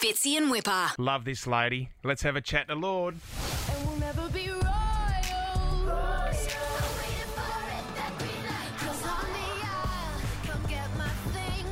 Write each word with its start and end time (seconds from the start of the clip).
Fitzy 0.00 0.36
and 0.36 0.50
Wippa. 0.52 0.92
Love 0.98 1.24
this 1.24 1.46
lady. 1.46 1.90
Let's 2.04 2.22
have 2.22 2.36
a 2.36 2.40
chat 2.40 2.68
to 2.68 2.74
Lorde. 2.74 3.16
And 3.70 3.88
we'll 3.88 3.98
never 3.98 4.28
be 4.30 4.50
royal. 4.50 4.68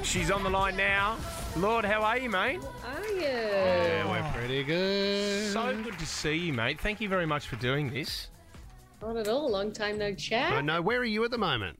She's 0.03 0.31
on 0.31 0.43
the 0.43 0.51
line 0.51 0.77
now. 0.77 1.19
Lorde, 1.57 1.85
how 1.85 2.01
are 2.01 2.17
you, 2.17 2.31
mate? 2.31 2.61
Are 2.87 3.07
you? 3.09 3.21
Yeah, 3.23 4.11
we're 4.11 4.27
oh. 4.27 4.33
pretty 4.35 4.63
good. 4.65 5.53
So 5.53 5.77
good 5.83 5.99
to 5.99 6.07
see 6.07 6.37
you, 6.37 6.53
mate. 6.55 6.81
Thank 6.81 7.03
you 7.03 7.09
very 7.09 7.27
much 7.27 7.49
for 7.49 7.57
doing 7.57 7.91
this. 7.91 8.29
Not 9.03 9.19
at 9.19 9.29
all. 9.29 9.51
Long 9.51 9.73
time 9.73 9.99
no 9.99 10.15
chat. 10.15 10.53
I 10.53 10.57
chat. 10.57 10.65
know. 10.65 10.81
Where 10.81 11.01
are 11.01 11.05
you 11.05 11.23
at 11.25 11.31
the 11.31 11.39
moment? 11.39 11.79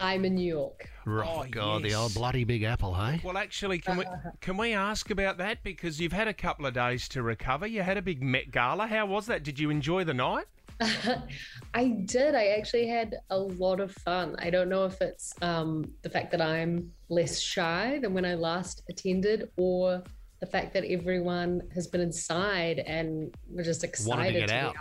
I'm 0.00 0.24
in 0.24 0.34
New 0.34 0.48
York. 0.48 0.89
Oh, 1.18 1.46
God, 1.50 1.82
yes. 1.82 1.92
the 1.92 1.98
old 1.98 2.14
bloody 2.14 2.44
Big 2.44 2.62
Apple, 2.62 2.94
hey? 2.94 3.20
Well, 3.22 3.36
actually, 3.36 3.78
can 3.78 3.96
we 3.96 4.04
can 4.40 4.56
we 4.56 4.72
ask 4.72 5.10
about 5.10 5.38
that 5.38 5.62
because 5.62 6.00
you've 6.00 6.12
had 6.12 6.28
a 6.28 6.34
couple 6.34 6.66
of 6.66 6.74
days 6.74 7.08
to 7.10 7.22
recover. 7.22 7.66
You 7.66 7.82
had 7.82 7.96
a 7.96 8.02
big 8.02 8.22
Met 8.22 8.50
Gala. 8.50 8.86
How 8.86 9.06
was 9.06 9.26
that? 9.26 9.42
Did 9.42 9.58
you 9.58 9.70
enjoy 9.70 10.04
the 10.04 10.14
night? 10.14 10.46
I 11.74 11.88
did. 12.06 12.34
I 12.34 12.46
actually 12.58 12.86
had 12.86 13.16
a 13.30 13.38
lot 13.38 13.80
of 13.80 13.92
fun. 13.92 14.36
I 14.38 14.50
don't 14.50 14.68
know 14.68 14.84
if 14.84 15.00
it's 15.02 15.34
um, 15.42 15.92
the 16.02 16.10
fact 16.10 16.30
that 16.30 16.40
I'm 16.40 16.90
less 17.08 17.38
shy 17.38 17.98
than 18.00 18.14
when 18.14 18.24
I 18.24 18.34
last 18.34 18.82
attended, 18.88 19.50
or 19.56 20.02
the 20.40 20.46
fact 20.46 20.72
that 20.72 20.84
everyone 20.84 21.62
has 21.74 21.86
been 21.86 22.00
inside 22.00 22.78
and 22.80 23.34
we're 23.48 23.62
just 23.62 23.84
excited 23.84 24.08
Wanted 24.08 24.32
to 24.32 24.38
get 24.40 24.48
be 24.48 24.54
out. 24.54 24.74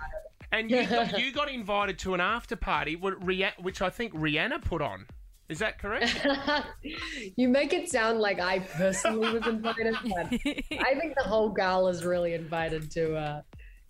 And 0.52 0.72
you 0.72 0.86
got, 0.86 1.20
you 1.20 1.32
got 1.32 1.52
invited 1.52 2.00
to 2.00 2.14
an 2.14 2.22
after 2.22 2.56
party, 2.56 2.96
which 2.96 3.82
I 3.82 3.90
think 3.90 4.14
Rihanna 4.14 4.64
put 4.64 4.82
on. 4.82 5.06
Is 5.49 5.59
that 5.59 5.80
correct? 5.80 6.26
You 7.35 7.49
make 7.49 7.73
it 7.73 7.89
sound 7.89 8.20
like 8.20 8.39
I 8.39 8.59
personally 8.59 9.34
was 9.34 9.48
invited, 9.48 9.95
but 10.03 10.25
I 10.80 10.95
think 10.99 11.16
the 11.16 11.23
whole 11.23 11.49
gal 11.49 11.88
is 11.88 12.05
really 12.05 12.34
invited 12.34 12.91
to 12.91 13.16
uh, 13.16 13.41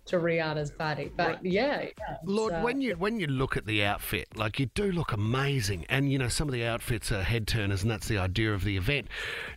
to 0.09 0.17
Rihanna's 0.17 0.71
party. 0.71 1.11
But 1.15 1.43
yeah, 1.45 1.81
yeah 1.81 2.17
Lorde, 2.23 2.53
uh, 2.53 2.61
when 2.61 2.81
you 2.81 2.95
when 2.95 3.19
you 3.19 3.27
look 3.27 3.57
at 3.57 3.65
the 3.65 3.83
outfit, 3.83 4.27
like 4.35 4.59
you 4.59 4.67
do 4.67 4.91
look 4.91 5.11
amazing, 5.11 5.85
and 5.89 6.11
you 6.11 6.17
know 6.17 6.27
some 6.27 6.47
of 6.47 6.53
the 6.53 6.65
outfits 6.65 7.11
are 7.11 7.23
head 7.23 7.47
turners, 7.47 7.81
and 7.81 7.91
that's 7.91 8.07
the 8.07 8.17
idea 8.17 8.53
of 8.53 8.63
the 8.63 8.77
event. 8.77 9.07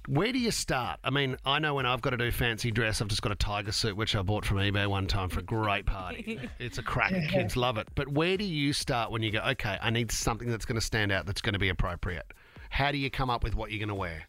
Where 0.09 0.33
do 0.33 0.39
you 0.39 0.51
start? 0.51 1.01
I 1.05 1.11
mean, 1.11 1.37
I 1.45 1.59
know 1.59 1.75
when 1.75 1.87
I've 1.87 2.03
got 2.03 2.11
to 2.11 2.17
do 2.17 2.31
fancy 2.31 2.71
dress, 2.71 3.01
I've 3.01 3.09
just 3.09 3.23
got 3.23 3.33
a 3.33 3.37
tiger 3.37 3.73
suit 3.73 3.97
which 3.97 4.15
I 4.15 4.23
bought 4.23 4.45
from 4.45 4.59
eBay 4.59 4.87
one 4.87 5.07
time 5.07 5.29
for 5.29 5.41
a 5.41 5.45
great 5.45 5.87
party. 5.87 6.41
it's 6.59 6.79
a 6.79 6.83
cracker, 6.83 7.23
kids 7.29 7.57
love 7.57 7.79
it. 7.79 7.89
But 7.95 8.09
where 8.09 8.37
do 8.37 8.45
you 8.45 8.73
start 8.73 9.11
when 9.11 9.23
you 9.23 9.31
go? 9.31 9.41
Okay, 9.41 9.79
I 9.81 9.91
need 9.91 10.13
something 10.13 10.51
that's 10.51 10.65
going 10.65 10.79
to 10.79 10.85
stand 10.85 11.13
out, 11.13 11.27
that's 11.27 11.41
going 11.41 11.55
to 11.55 11.59
be 11.59 11.69
appropriate. 11.69 12.27
How 12.71 12.91
do 12.91 12.99
you 12.99 13.11
come 13.11 13.29
up 13.29 13.45
with 13.45 13.55
what 13.55 13.71
you're 13.71 13.81
going 13.81 13.89
to 13.89 13.95
wear? 13.95 14.27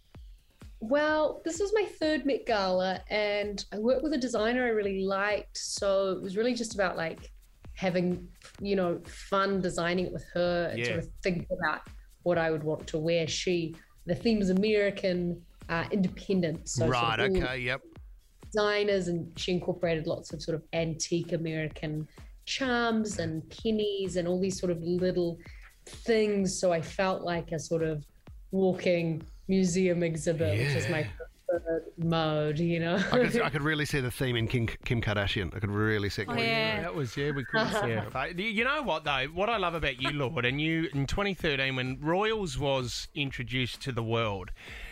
Well, 0.86 1.42
this 1.45 1.62
was 1.62 1.72
my 1.73 1.86
third 1.86 2.26
Met 2.26 2.45
Gala, 2.45 3.02
and 3.09 3.64
I 3.72 3.80
worked 3.80 4.03
with 4.03 4.12
a 4.12 4.17
designer 4.17 4.66
I 4.66 4.70
really 4.70 5.06
liked. 5.06 5.58
So 5.58 6.12
it 6.12 6.22
was 6.22 6.36
really 6.36 6.53
just 6.53 6.73
about 6.73 6.98
like 6.98 7.31
having, 7.73 8.28
you 8.59 8.76
know, 8.76 9.00
fun 9.08 9.61
designing 9.61 10.08
it 10.08 10.11
with 10.11 10.26
her 10.34 10.72
and 10.73 10.86
sort 10.86 11.00
of 11.00 11.08
thinking 11.23 11.48
about 11.58 11.84
what 12.23 12.38
I 12.38 12.52
would 12.52 12.66
want 12.66 12.86
to 12.88 12.98
wear. 12.98 13.28
She, 13.28 13.78
the 14.08 14.14
theme 14.14 14.42
is 14.42 14.50
American, 14.50 15.42
uh, 15.70 15.86
independent. 15.89 16.67
So 16.67 16.80
sort 16.80 16.92
right. 16.92 17.20
of 17.22 17.31
Okay. 17.31 17.59
Yep. 17.59 17.81
designers, 18.44 19.08
and 19.08 19.31
she 19.39 19.54
incorporated 19.54 20.06
lots 20.06 20.34
of 20.34 20.42
sort 20.42 20.56
of 20.56 20.64
antique 20.73 21.31
American 21.31 22.09
charms 22.45 23.20
and 23.20 23.42
pennies 23.50 24.17
and 24.17 24.28
all 24.28 24.38
these 24.38 24.59
sort 24.59 24.70
of 24.70 24.81
little 24.81 25.39
things. 25.86 26.59
So 26.59 26.73
I 26.73 26.81
felt 26.81 27.22
like 27.22 27.54
a 27.54 27.59
sort 27.59 27.84
of 27.84 28.06
walking 28.52 29.23
museum 29.47 30.03
exhibit, 30.03 30.58
which 30.58 30.75
is 30.75 30.89
my 30.89 31.08
preferred 31.53 31.83
mode, 31.97 32.59
you 32.59 32.80
know. 32.80 32.95
I 32.95 33.27
could, 33.27 33.41
I 33.41 33.49
could 33.52 33.61
really 33.61 33.86
see 33.86 33.99
the 33.99 34.11
theme 34.11 34.36
in 34.36 34.47
Kim, 34.47 34.67
Kim 34.67 35.02
Kardashian. 35.02 35.55
I 35.55 35.59
could 35.59 35.69
really 35.69 36.09
see. 36.09 36.25
Oh, 36.27 36.33
yeah. 36.36 36.81
That 36.81 36.95
was 36.95 37.16
yeah. 37.16 37.31
We 37.31 37.44
couldn't 37.45 37.71
see 37.71 37.91
it. 37.91 38.39
You 38.53 38.64
know 38.64 38.81
what 38.83 39.03
though? 39.03 39.25
What 39.33 39.49
I 39.49 39.58
love 39.58 39.73
about 39.73 40.02
you, 40.02 40.11
Lorde, 40.11 40.45
and 40.45 40.59
you 40.59 40.89
in 40.93 41.05
2013 41.05 41.76
when 41.76 41.99
Royals 42.02 42.58
was 42.58 43.08
introduced 43.15 43.81
to 43.81 43.92
the 43.92 44.04
world, 44.04 44.52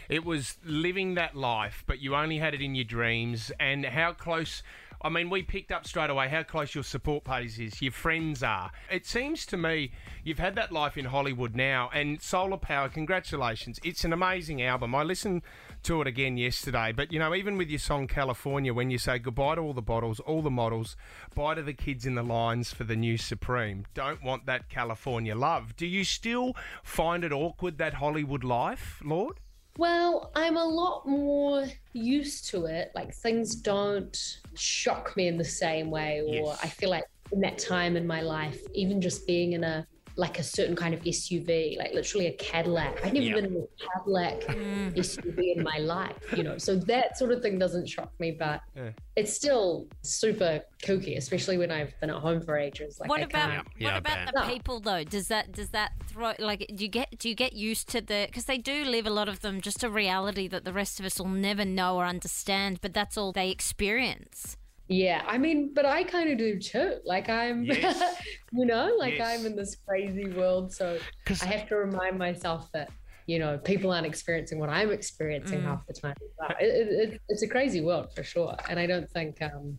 it 0.09 0.25
was 0.25 0.57
living 0.65 1.15
that 1.15 1.35
life, 1.35 1.83
but 1.87 1.99
you 1.99 2.15
only 2.15 2.37
had 2.37 2.53
it 2.53 2.61
in 2.61 2.75
your 2.75 2.85
dreams. 2.85 3.51
And 3.59 3.85
how 3.85 4.13
close? 4.13 4.63
I 5.03 5.09
mean, 5.09 5.29
we 5.29 5.41
picked 5.41 5.71
up 5.71 5.87
straight 5.87 6.09
away 6.09 6.29
how 6.29 6.43
close 6.43 6.75
your 6.75 6.83
support 6.83 7.23
parties 7.23 7.59
is, 7.59 7.81
your 7.81 7.91
friends 7.91 8.43
are. 8.43 8.71
It 8.91 9.05
seems 9.05 9.45
to 9.47 9.57
me 9.57 9.91
you've 10.23 10.39
had 10.39 10.55
that 10.55 10.71
life 10.71 10.97
in 10.97 11.05
Hollywood 11.05 11.55
now, 11.55 11.89
and 11.93 12.21
Solar 12.21 12.57
Power. 12.57 12.87
Congratulations! 12.89 13.79
It's 13.83 14.03
an 14.03 14.13
amazing 14.13 14.61
album. 14.61 14.93
I 14.93 15.03
listened 15.03 15.41
to 15.83 16.01
it 16.01 16.07
again 16.07 16.37
yesterday. 16.37 16.91
But 16.91 17.11
you 17.11 17.19
know, 17.19 17.33
even 17.33 17.57
with 17.57 17.69
your 17.69 17.79
song 17.79 18.07
California, 18.07 18.73
when 18.73 18.91
you 18.91 18.97
say 18.97 19.17
goodbye 19.17 19.55
to 19.55 19.61
all 19.61 19.73
the 19.73 19.81
bottles, 19.81 20.19
all 20.19 20.41
the 20.41 20.51
models, 20.51 20.95
bye 21.33 21.55
to 21.55 21.63
the 21.63 21.73
kids 21.73 22.05
in 22.05 22.15
the 22.15 22.23
lines 22.23 22.71
for 22.71 22.83
the 22.83 22.95
new 22.95 23.17
Supreme, 23.17 23.85
don't 23.93 24.23
want 24.23 24.45
that 24.45 24.69
California 24.69 25.35
love. 25.35 25.75
Do 25.75 25.87
you 25.87 26.03
still 26.03 26.55
find 26.83 27.23
it 27.23 27.31
awkward 27.31 27.77
that 27.79 27.95
Hollywood 27.95 28.43
life, 28.43 29.01
Lorde? 29.03 29.39
Well, 29.77 30.31
I'm 30.35 30.57
a 30.57 30.65
lot 30.65 31.07
more 31.07 31.65
used 31.93 32.49
to 32.49 32.65
it. 32.65 32.91
Like 32.93 33.13
things 33.13 33.55
don't 33.55 34.17
shock 34.55 35.15
me 35.15 35.27
in 35.27 35.37
the 35.37 35.45
same 35.45 35.89
way, 35.89 36.21
or 36.21 36.47
Yes. 36.51 36.59
I 36.63 36.67
feel 36.67 36.89
like 36.89 37.05
in 37.31 37.39
that 37.41 37.57
time 37.57 37.95
in 37.95 38.05
my 38.05 38.21
life, 38.21 38.61
even 38.73 39.01
just 39.01 39.25
being 39.25 39.53
in 39.53 39.63
a 39.63 39.87
like 40.17 40.39
a 40.39 40.43
certain 40.43 40.75
kind 40.75 40.93
of 40.93 41.01
SUV, 41.01 41.77
like 41.77 41.93
literally 41.93 42.27
a 42.27 42.33
Cadillac. 42.33 42.97
I've 43.05 43.13
never 43.13 43.25
Yeah. 43.25 43.35
been 43.35 43.45
in 43.45 43.55
a 43.55 43.83
Cadillac 43.99 44.41
mm. 44.41 44.93
SUV 44.95 45.55
in 45.57 45.63
my 45.63 45.77
life, 45.77 46.17
you 46.35 46.43
know. 46.43 46.57
So 46.57 46.75
that 46.75 47.17
sort 47.17 47.31
of 47.31 47.41
thing 47.41 47.57
doesn't 47.57 47.87
shock 47.87 48.11
me, 48.19 48.31
but 48.31 48.61
Yeah. 48.75 48.91
it's 49.15 49.33
still 49.33 49.87
super 50.01 50.61
kooky, 50.83 51.17
especially 51.17 51.57
when 51.57 51.71
I've 51.71 51.97
been 52.01 52.09
at 52.09 52.17
home 52.17 52.41
for 52.41 52.57
ages. 52.57 52.99
Like 52.99 53.09
What 53.09 53.21
I 53.21 53.23
about 53.23 53.49
can't- 53.51 53.67
Yeah, 53.77 53.87
what 53.93 53.97
about 53.97 54.33
the 54.33 54.53
people 54.53 54.79
though? 54.79 55.03
Does 55.03 55.27
that 55.29 55.51
does 55.51 55.69
that 55.69 55.93
throw 56.07 56.33
like 56.39 56.67
do 56.75 56.83
you 56.83 56.89
get 56.89 57.17
do 57.17 57.29
you 57.29 57.35
get 57.35 57.53
used 57.53 57.87
to 57.89 58.01
the 58.01 58.25
because 58.27 58.45
they 58.45 58.57
do 58.57 58.83
live 58.83 59.05
a 59.05 59.09
lot 59.09 59.29
of 59.29 59.41
them 59.41 59.61
just 59.61 59.83
a 59.83 59.89
reality 59.89 60.47
that 60.49 60.65
the 60.65 60.73
rest 60.73 60.99
of 60.99 61.05
us 61.05 61.19
will 61.19 61.27
never 61.27 61.63
know 61.65 61.95
or 61.97 62.05
understand, 62.05 62.79
but 62.81 62.93
that's 62.93 63.17
all 63.17 63.31
they 63.31 63.49
experience. 63.49 64.57
Yeah, 64.91 65.23
I 65.25 65.37
mean, 65.37 65.71
but 65.73 65.85
I 65.85 66.03
kind 66.03 66.29
of 66.29 66.37
do 66.37 66.59
too. 66.59 66.97
Like 67.05 67.29
I'm, 67.29 67.63
Yes. 67.65 68.21
you 68.51 68.65
know, 68.65 68.93
like 68.99 69.13
Yes. 69.15 69.39
I'm 69.39 69.45
in 69.45 69.55
this 69.55 69.77
crazy 69.87 70.29
world, 70.29 70.73
so 70.73 70.97
I 71.41 71.45
have 71.45 71.67
to 71.69 71.75
remind 71.77 72.17
myself 72.19 72.69
that 72.73 72.89
you 73.25 73.39
know 73.39 73.57
people 73.57 73.91
aren't 73.93 74.05
experiencing 74.07 74.59
what 74.59 74.69
I'm 74.69 74.91
experiencing 74.91 75.61
Mm. 75.61 75.63
half 75.63 75.85
the 75.87 75.93
time. 75.93 76.15
But 76.37 76.57
it, 76.61 76.65
it, 76.65 77.13
it, 77.13 77.21
it's 77.29 77.41
a 77.41 77.47
crazy 77.47 77.79
world 77.81 78.13
for 78.13 78.23
sure, 78.23 78.55
and 78.69 78.77
I 78.79 78.85
don't 78.85 79.09
think, 79.09 79.41
um, 79.41 79.77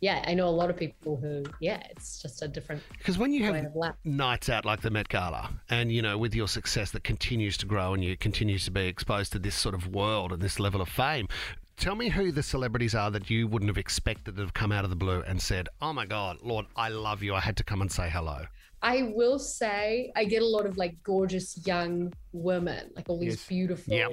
yeah, 0.00 0.22
I 0.26 0.34
know 0.34 0.48
a 0.48 0.50
lot 0.62 0.68
of 0.70 0.76
people 0.76 1.16
who, 1.16 1.42
yeah, 1.60 1.82
it's 1.90 2.20
just 2.22 2.42
a 2.42 2.48
different 2.48 2.82
Because 2.98 3.18
when 3.18 3.32
you 3.32 3.44
have 3.44 3.66
nights 4.04 4.48
out 4.48 4.64
like 4.64 4.80
the 4.82 4.90
Met 4.90 5.08
Gala, 5.08 5.50
and 5.70 5.90
you 5.90 6.02
know, 6.02 6.16
with 6.18 6.34
your 6.36 6.46
success 6.48 6.92
that 6.92 7.02
continues 7.02 7.56
to 7.58 7.66
grow 7.66 7.94
and 7.94 8.04
you 8.04 8.16
continues 8.16 8.64
to 8.66 8.70
be 8.70 8.86
exposed 8.86 9.32
to 9.32 9.38
this 9.40 9.56
sort 9.56 9.74
of 9.74 9.88
world 9.88 10.32
and 10.32 10.40
this 10.40 10.60
level 10.60 10.80
of 10.80 10.88
fame, 10.88 11.26
tell 11.76 11.94
me 11.94 12.08
who 12.08 12.32
the 12.32 12.42
celebrities 12.42 12.94
are 12.94 13.10
that 13.10 13.28
you 13.30 13.46
wouldn't 13.48 13.68
have 13.68 13.78
expected 13.78 14.36
to 14.36 14.42
have 14.42 14.54
come 14.54 14.72
out 14.72 14.84
of 14.84 14.90
the 14.90 14.96
blue 14.96 15.22
and 15.26 15.40
said, 15.40 15.68
"Oh 15.80 15.92
my 15.92 16.06
God, 16.06 16.38
Lorde, 16.42 16.66
I 16.76 16.88
love 16.88 17.22
you. 17.22 17.34
I 17.34 17.40
had 17.40 17.56
to 17.58 17.64
come 17.64 17.80
and 17.80 17.90
say 17.90 18.08
hello." 18.10 18.44
I 18.84 19.12
will 19.14 19.38
say 19.38 20.12
I 20.16 20.24
get 20.24 20.42
a 20.42 20.46
lot 20.46 20.66
of 20.66 20.76
like 20.76 21.00
gorgeous 21.04 21.64
young 21.66 22.12
women, 22.32 22.90
like 22.96 23.08
all 23.08 23.18
these 23.18 23.34
Yes. 23.34 23.46
beautiful 23.46 23.94
Yep. 23.94 24.10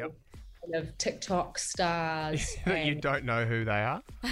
kind 0.61 0.75
of 0.75 0.95
TikTok 0.99 1.57
stars. 1.57 2.55
that 2.65 2.85
you 2.85 2.95
don't 2.95 3.25
know 3.25 3.45
who 3.45 3.65
they 3.65 3.71
are. 3.71 4.01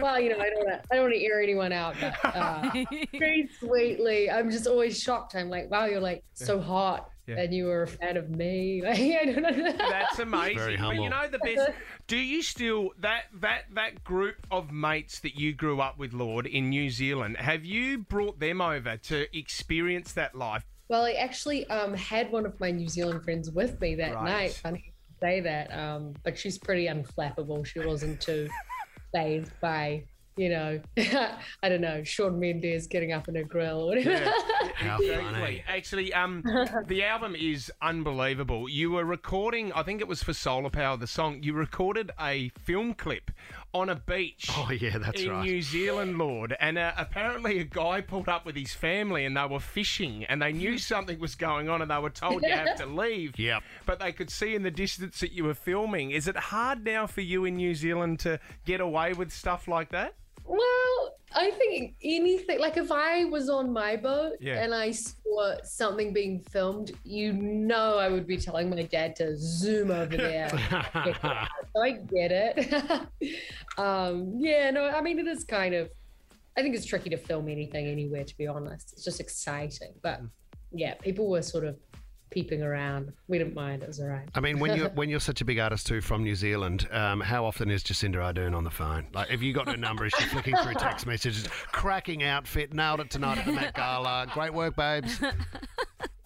well, 0.00 0.20
you 0.20 0.28
know, 0.30 0.38
I 0.38 0.50
don't 0.50 0.64
wanna, 0.64 0.82
I 0.90 0.94
don't 0.94 1.04
want 1.04 1.14
to 1.14 1.24
air 1.24 1.42
anyone 1.42 1.72
out, 1.72 1.96
but 2.00 2.14
uh, 2.36 2.70
very 3.18 3.48
sweetly, 3.58 4.30
I'm 4.30 4.50
just 4.50 4.66
always 4.66 5.00
shocked. 5.00 5.34
I'm 5.34 5.48
like, 5.50 5.70
wow, 5.70 5.86
you're 5.86 6.00
like 6.00 6.22
so 6.34 6.60
hot, 6.60 7.08
Yeah. 7.30 7.42
and 7.42 7.54
you 7.54 7.66
were 7.66 7.82
a 7.82 7.86
fan 7.86 8.16
of 8.16 8.30
me. 8.30 8.82
Like, 8.84 8.98
I 8.98 9.24
don't 9.24 9.42
know. 9.42 9.72
That's 9.76 10.18
amazing. 10.28 10.56
Very 10.58 10.76
but 10.76 10.96
you 10.96 11.08
know 11.10 11.28
the 11.28 11.38
best. 11.44 11.70
Do 12.06 12.16
you 12.16 12.42
still 12.42 12.90
that 13.00 13.24
that 13.40 13.64
that 13.74 14.02
group 14.04 14.36
of 14.50 14.70
mates 14.72 15.20
that 15.20 15.36
you 15.36 15.52
grew 15.52 15.80
up 15.80 15.98
with, 15.98 16.12
Lorde, 16.12 16.46
in 16.46 16.68
New 16.70 16.90
Zealand? 16.90 17.36
Have 17.36 17.64
you 17.64 17.98
brought 17.98 18.40
them 18.40 18.60
over 18.60 18.96
to 18.96 19.38
experience 19.38 20.12
that 20.14 20.34
life? 20.34 20.64
Well, 20.88 21.04
I 21.04 21.12
actually 21.12 21.66
um, 21.70 21.94
had 21.94 22.32
one 22.32 22.44
of 22.46 22.58
my 22.58 22.70
New 22.72 22.88
Zealand 22.88 23.22
friends 23.22 23.50
with 23.50 23.80
me 23.80 23.94
that 23.96 24.14
Right. 24.14 24.24
night. 24.24 24.52
Funny 24.54 24.92
to 25.08 25.24
say 25.26 25.40
that, 25.40 25.72
um, 25.72 26.14
but 26.24 26.36
she's 26.36 26.58
pretty 26.58 26.86
unflappable. 26.86 27.64
She 27.64 27.78
wasn't 27.78 28.20
too 28.20 28.48
phased 29.14 29.52
by, 29.60 30.02
you 30.36 30.48
know, 30.48 30.80
I 31.62 31.68
don't 31.68 31.80
know, 31.80 32.02
Shawn 32.02 32.40
Mendes 32.40 32.88
getting 32.88 33.12
up 33.12 33.28
in 33.28 33.36
a 33.36 33.44
grill 33.44 33.82
or 33.82 33.86
whatever. 33.86 34.10
Yeah. 34.10 34.32
How 34.80 34.98
Exactly. 34.98 35.24
funny. 35.40 35.64
Actually, 35.68 36.14
um, 36.14 36.42
the 36.86 37.04
album 37.04 37.34
is 37.34 37.70
unbelievable. 37.82 38.68
You 38.68 38.92
were 38.92 39.04
recording, 39.04 39.72
I 39.72 39.82
think 39.82 40.00
it 40.00 40.08
was 40.08 40.22
for 40.22 40.32
Solar 40.32 40.70
Power, 40.70 40.96
the 40.96 41.06
song. 41.06 41.42
You 41.42 41.52
recorded 41.52 42.10
a 42.20 42.48
film 42.58 42.94
clip 42.94 43.30
on 43.74 43.88
a 43.88 43.94
beach. 43.94 44.48
Oh, 44.50 44.70
yeah, 44.70 44.98
that's 44.98 45.22
in 45.22 45.30
right. 45.30 45.44
New 45.44 45.62
Zealand, 45.62 46.18
Lorde, 46.18 46.56
and 46.58 46.78
uh, 46.78 46.92
apparently 46.96 47.58
a 47.60 47.64
guy 47.64 48.00
pulled 48.00 48.28
up 48.28 48.44
with 48.46 48.56
his 48.56 48.72
family, 48.74 49.24
and 49.24 49.36
they 49.36 49.46
were 49.46 49.60
fishing, 49.60 50.24
and 50.24 50.40
they 50.42 50.52
knew 50.52 50.78
something 50.92 51.20
was 51.20 51.34
going 51.34 51.68
on, 51.68 51.82
and 51.82 51.90
they 51.90 51.98
were 51.98 52.10
told 52.10 52.42
you 52.42 52.50
have 52.50 52.76
to 52.78 52.86
leave. 53.02 53.38
Yep. 53.38 53.62
But 53.86 54.00
they 54.00 54.12
could 54.12 54.30
see 54.30 54.54
in 54.54 54.62
the 54.62 54.70
distance 54.70 55.20
that 55.20 55.32
you 55.32 55.44
were 55.44 55.54
filming. 55.54 56.10
Is 56.10 56.26
it 56.26 56.36
hard 56.36 56.84
now 56.84 57.06
for 57.06 57.20
you 57.20 57.44
in 57.44 57.56
New 57.56 57.74
Zealand 57.74 58.18
to 58.20 58.40
get 58.64 58.80
away 58.80 59.12
with 59.12 59.30
stuff 59.32 59.68
like 59.68 59.90
that? 59.90 60.14
Well, 60.44 60.58
I 61.34 61.50
think 61.52 61.94
anything 62.02 62.58
like 62.58 62.76
if 62.76 62.90
I 62.90 63.24
was 63.24 63.48
on 63.48 63.72
my 63.72 63.96
boat 63.96 64.34
Yeah. 64.40 64.62
and 64.62 64.74
I 64.74 64.90
saw 64.90 65.54
something 65.62 66.12
being 66.12 66.40
filmed, 66.40 66.92
you 67.04 67.32
know 67.32 67.98
I 67.98 68.08
would 68.08 68.26
be 68.26 68.36
telling 68.36 68.68
my 68.70 68.82
dad 68.82 69.14
to 69.16 69.36
zoom 69.36 69.90
over 69.90 70.16
there. 70.28 70.48
so 70.50 70.58
I 71.82 71.90
get 71.92 72.32
it. 72.32 72.72
um, 73.78 74.34
yeah, 74.38 74.70
no, 74.70 74.86
I 74.88 75.00
mean 75.00 75.18
it 75.18 75.26
is 75.26 75.44
kind 75.44 75.74
of. 75.74 75.90
I 76.56 76.62
think 76.62 76.74
it's 76.74 76.84
tricky 76.84 77.10
to 77.10 77.16
film 77.16 77.48
anything 77.48 77.86
anywhere. 77.86 78.24
To 78.24 78.36
be 78.36 78.46
honest, 78.48 78.92
it's 78.92 79.04
just 79.04 79.20
exciting. 79.20 79.92
But 80.02 80.20
yeah, 80.72 80.94
people 80.94 81.28
were 81.30 81.42
sort 81.42 81.64
of 81.64 81.76
peeping 82.30 82.62
around. 82.62 83.12
We 83.28 83.38
didn't 83.38 83.54
mind. 83.54 83.82
It 83.82 83.88
was 83.88 84.00
all 84.00 84.06
right. 84.06 84.28
I 84.34 84.40
mean, 84.40 84.58
when 84.58 84.76
you're 84.76 84.88
when 84.94 85.08
you're 85.08 85.20
such 85.20 85.40
a 85.40 85.44
big 85.44 85.58
artist 85.58 85.86
too 85.86 86.00
from 86.00 86.22
New 86.22 86.34
Zealand, 86.34 86.88
um, 86.90 87.20
how 87.20 87.44
often 87.44 87.70
is 87.70 87.82
Jacinda 87.82 88.16
Ardern 88.16 88.54
on 88.54 88.64
the 88.64 88.70
phone? 88.70 89.06
Like, 89.12 89.28
have 89.28 89.42
you 89.42 89.52
got 89.52 89.68
her 89.68 89.76
number? 89.76 90.06
Is 90.06 90.12
she 90.18 90.24
flicking 90.24 90.56
through 90.56 90.74
text 90.74 91.06
messages? 91.06 91.46
Cracking 91.72 92.22
outfit, 92.22 92.72
nailed 92.72 93.00
it 93.00 93.10
tonight 93.10 93.38
at 93.38 93.46
the 93.46 93.52
Met 93.52 93.74
Gala. 93.74 94.26
Great 94.32 94.54
work, 94.54 94.76
babes. 94.76 95.20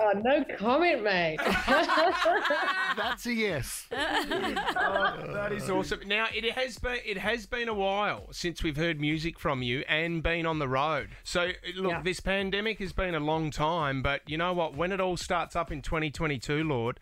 Oh, 0.07 0.19
no 0.19 0.45
comment, 0.59 1.03
mate. 1.03 1.39
That's 1.67 3.25
a 3.27 3.33
yes. 3.33 3.87
Oh, 3.91 5.31
that 5.33 5.53
is 5.53 5.71
awesome. 5.71 6.01
Now 6.07 6.27
it 6.35 6.53
has 6.53 6.79
been 6.79 6.99
it 7.05 7.17
has 7.19 7.47
been 7.47 7.69
a 7.69 7.75
while 7.75 8.29
since 8.33 8.63
we've 8.63 8.77
heard 8.77 9.01
music 9.01 9.39
from 9.39 9.63
you 9.63 9.81
and 9.89 10.23
been 10.23 10.47
on 10.47 10.59
the 10.59 10.69
road. 10.69 11.11
So 11.23 11.53
look, 11.77 11.93
Yeah. 11.93 12.03
this 12.03 12.21
pandemic 12.21 12.79
has 12.81 12.93
been 12.93 13.15
a 13.15 13.21
long 13.21 13.51
time, 13.51 14.03
but 14.03 14.21
you 14.27 14.37
know 14.37 14.53
what? 14.53 14.77
When 14.77 14.93
it 14.93 15.01
all 15.01 15.17
starts 15.17 15.57
up 15.57 15.73
in 15.73 15.81
2022, 15.83 16.63
Lorde. 16.65 17.01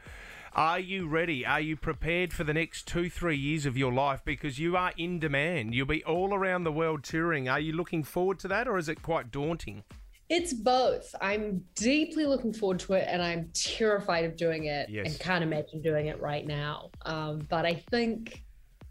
Are 0.54 0.78
you 0.78 1.08
ready? 1.08 1.46
Are 1.46 1.62
you 1.62 1.76
prepared 1.76 2.34
for 2.34 2.44
the 2.44 2.52
next 2.52 2.86
two, 2.86 3.08
three 3.08 3.38
years 3.38 3.64
of 3.64 3.74
your 3.78 3.90
life? 3.90 4.20
Because 4.22 4.58
you 4.58 4.76
are 4.76 4.92
in 4.98 5.18
demand. 5.18 5.74
You'll 5.74 5.86
be 5.86 6.04
all 6.04 6.34
around 6.34 6.64
the 6.64 6.72
world 6.72 7.02
touring. 7.04 7.48
Are 7.48 7.58
you 7.58 7.72
looking 7.72 8.04
forward 8.04 8.38
to 8.40 8.48
that 8.48 8.68
or 8.68 8.76
is 8.76 8.86
it 8.86 9.00
quite 9.02 9.30
daunting? 9.30 9.82
It's 10.32 10.54
both. 10.54 11.14
I'm 11.20 11.62
deeply 11.74 12.24
looking 12.24 12.54
forward 12.54 12.78
to 12.80 12.94
it, 12.94 13.06
and 13.06 13.20
I'm 13.20 13.50
terrified 13.52 14.24
of 14.24 14.34
doing 14.34 14.64
it, 14.64 14.88
Yes. 14.88 15.06
and 15.06 15.20
can't 15.20 15.44
imagine 15.44 15.82
doing 15.82 16.06
it 16.06 16.18
right 16.22 16.46
now. 16.46 16.90
Um, 17.04 17.46
but 17.50 17.66
I 17.66 17.74
think, 17.90 18.42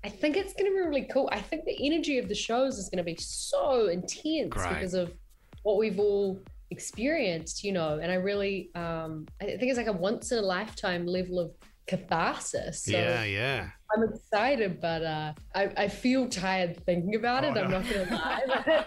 I 0.04 0.10
think 0.10 0.38
it's 0.38 0.54
going 0.54 0.70
to 0.70 0.76
be 0.76 0.82
really 0.86 1.08
cool. 1.12 1.28
I 1.32 1.42
think 1.42 1.66
the 1.66 1.76
energy 1.84 2.20
of 2.20 2.30
the 2.30 2.36
shows 2.36 2.78
is 2.78 2.90
going 2.90 3.00
to 3.00 3.04
be 3.04 3.16
so 3.20 3.88
intense 3.88 4.50
Great. 4.54 4.70
because 4.70 4.94
of 4.94 5.16
what 5.64 5.80
we've 5.80 6.00
all 6.00 6.40
experienced, 6.70 7.64
you 7.64 7.72
know. 7.72 7.98
And 7.98 8.12
I 8.12 8.16
really, 8.16 8.70
um, 8.76 9.26
I 9.42 9.46
think 9.46 9.64
it's 9.64 9.78
like 9.78 9.88
a 9.88 9.94
once 9.94 10.32
in 10.32 10.38
a 10.38 10.44
lifetime 10.44 11.08
level 11.08 11.40
of 11.40 11.52
catharsis. 11.92 12.86
So 12.86 12.92
Yeah, 12.94 13.24
yeah. 13.26 13.70
I'm 13.94 14.04
excited, 14.04 14.80
but 14.80 15.04
uh, 15.04 15.34
I, 15.54 15.70
I 15.76 15.88
feel 15.90 16.30
tired 16.30 16.82
thinking 16.86 17.16
about 17.16 17.44
it. 17.44 17.58
Oh, 17.58 17.62
I'm 17.64 17.72
not 17.72 17.90
going 17.90 18.08
to 18.08 18.14
lie. 18.16 18.86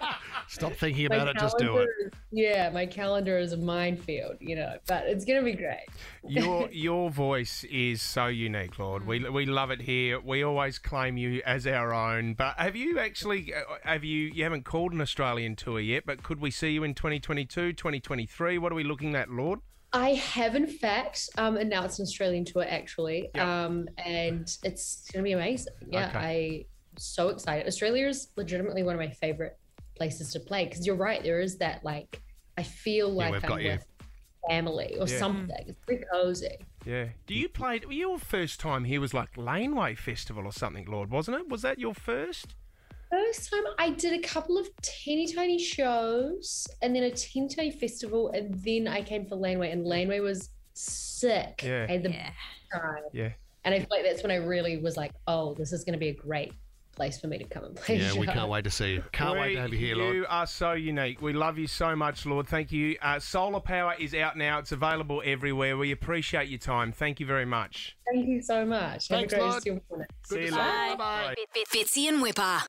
Stop 0.48 0.72
thinking 0.72 1.04
about 1.04 1.28
it. 1.28 1.36
Just 1.38 1.58
do 1.58 1.76
it. 1.76 1.88
Yeah, 2.32 2.70
my 2.70 2.86
calendar 2.86 3.36
is 3.36 3.52
a 3.52 3.58
minefield, 3.58 4.36
you 4.40 4.56
know, 4.56 4.78
but 4.86 5.04
it's 5.04 5.26
gonna 5.26 5.42
be 5.42 5.52
great. 5.52 5.84
Your 6.26 6.68
your 6.72 7.10
voice 7.10 7.64
is 7.64 8.00
so 8.00 8.26
unique, 8.26 8.78
Lorde. 8.78 9.06
We 9.06 9.28
we 9.28 9.44
love 9.44 9.70
it 9.70 9.82
here. 9.82 10.20
We 10.20 10.42
always 10.42 10.78
claim 10.78 11.18
you 11.18 11.42
as 11.44 11.66
our 11.66 11.92
own. 11.92 12.32
But 12.32 12.58
have 12.58 12.74
you 12.74 12.98
actually 12.98 13.52
uh, 13.52 13.60
have 13.82 14.04
you 14.04 14.30
you 14.34 14.42
haven't 14.44 14.64
called 14.64 14.92
an 14.92 15.02
Australian 15.02 15.54
tour 15.54 15.80
yet? 15.80 16.04
But 16.06 16.22
could 16.22 16.40
we 16.40 16.50
see 16.50 16.70
you 16.70 16.82
in 16.82 16.94
2022, 16.94 17.74
2023? 17.74 18.56
What 18.56 18.72
are 18.72 18.74
we 18.74 18.84
looking 18.84 19.14
at, 19.14 19.30
Lorde? 19.30 19.60
I 19.94 20.14
have 20.14 20.56
in 20.56 20.66
fact 20.66 21.30
um, 21.38 21.56
announced 21.56 22.00
an 22.00 22.02
Australian 22.02 22.44
tour 22.44 22.66
actually, 22.68 23.30
Yep. 23.34 23.46
um, 23.46 23.88
and 23.96 24.54
it's 24.64 25.08
gonna 25.12 25.22
be 25.22 25.32
amazing. 25.32 25.72
Yeah, 25.88 26.08
Okay. 26.08 26.66
I'm 26.92 26.98
so 26.98 27.28
excited. 27.28 27.66
Australia 27.66 28.08
is 28.08 28.28
legitimately 28.36 28.82
one 28.82 28.94
of 28.96 29.00
my 29.00 29.10
favorite 29.10 29.56
places 29.96 30.32
to 30.32 30.40
play 30.40 30.64
because 30.64 30.84
you're 30.86 30.96
right. 30.96 31.22
There 31.22 31.40
is 31.40 31.58
that 31.58 31.84
like 31.84 32.20
I 32.58 32.64
feel 32.64 33.08
like 33.08 33.34
I'm 33.34 33.48
got 33.48 33.62
you. 33.62 33.70
with 33.70 33.86
family 34.48 34.96
or 34.98 35.06
Yeah. 35.08 35.18
something. 35.18 35.64
It's 35.68 35.78
pretty 35.86 36.04
cozy. 36.12 36.56
Yeah. 36.84 37.06
Do 37.26 37.34
you 37.34 37.48
play? 37.48 37.80
Your 37.88 38.18
first 38.18 38.60
time 38.60 38.84
here 38.84 39.00
was 39.00 39.14
like 39.14 39.36
Laneway 39.36 39.94
Festival 39.94 40.44
or 40.44 40.52
something, 40.52 40.86
Lorde, 40.86 41.10
wasn't 41.10 41.38
it? 41.38 41.48
Was 41.48 41.62
that 41.62 41.78
your 41.78 41.94
first? 41.94 42.54
First 43.10 43.50
time 43.50 43.62
I 43.78 43.90
did 43.90 44.12
a 44.12 44.26
couple 44.26 44.58
of 44.58 44.68
teeny 44.82 45.32
tiny 45.32 45.58
shows 45.58 46.66
and 46.82 46.94
then 46.94 47.04
a 47.04 47.10
teeny 47.10 47.48
tiny 47.48 47.70
festival, 47.70 48.30
and 48.30 48.54
then 48.64 48.88
I 48.88 49.02
came 49.02 49.26
for 49.26 49.36
Laneway, 49.36 49.70
and 49.70 49.84
Laneway 49.86 50.20
was 50.20 50.50
sick. 50.74 51.62
Yeah. 51.64 51.86
I 51.88 51.98
the 51.98 52.10
Yeah. 52.10 52.30
time. 52.72 53.02
Yeah. 53.12 53.30
And 53.64 53.74
I 53.74 53.78
feel 53.78 53.88
like 53.90 54.02
that's 54.02 54.22
when 54.22 54.30
I 54.32 54.36
really 54.36 54.76
was 54.78 54.96
like, 54.96 55.12
oh, 55.26 55.54
this 55.54 55.72
is 55.72 55.84
going 55.84 55.94
to 55.94 55.98
be 55.98 56.08
a 56.08 56.14
great 56.14 56.52
place 56.96 57.18
for 57.18 57.26
me 57.26 57.38
to 57.38 57.44
come 57.44 57.64
and 57.64 57.74
play. 57.74 57.96
a 57.96 57.98
Yeah, 57.98 58.18
we 58.20 58.26
can't 58.26 58.48
wait 58.48 58.62
to 58.64 58.70
see 58.70 58.92
you. 58.94 59.04
Can't 59.10 59.38
wait 59.38 59.54
to 59.54 59.60
have 59.62 59.72
you 59.72 59.78
here, 59.78 59.96
Lorde. 59.96 60.14
You 60.14 60.26
are 60.28 60.46
so 60.46 60.72
unique. 60.72 61.20
We 61.22 61.32
love 61.32 61.58
you 61.58 61.66
so 61.66 61.96
much, 61.96 62.24
Lorde. 62.26 62.46
Thank 62.46 62.70
you. 62.72 62.96
Uh, 63.02 63.18
Solar 63.18 63.58
Power 63.60 63.94
is 63.98 64.14
out 64.14 64.36
now. 64.36 64.58
It's 64.58 64.70
available 64.72 65.20
everywhere. 65.24 65.76
We 65.76 65.90
appreciate 65.92 66.48
your 66.48 66.58
time. 66.60 66.92
Thank 66.92 67.18
you 67.20 67.26
very 67.26 67.46
much. 67.46 67.96
Thank 68.12 68.28
you 68.28 68.42
so 68.42 68.64
much. 68.64 69.08
Thanks, 69.08 69.10
have 69.10 69.22
a 69.22 69.26
great 69.28 69.40
Lorde. 69.40 69.54
rest 69.54 69.58
of 69.58 69.66
your 69.66 69.80
morning. 69.88 70.06
See 70.24 70.34
you 70.40 70.46
to 70.50 70.56
later. 70.56 70.62
see 70.62 70.90
you. 70.90 70.96
Bye-bye. 70.96 71.34
Fitzy 71.72 72.08
and 72.08 72.22
Wippa. 72.22 72.60